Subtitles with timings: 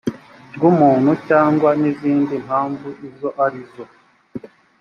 [0.55, 3.83] bw umuntu cyangwa izindi mpamvu izo arizo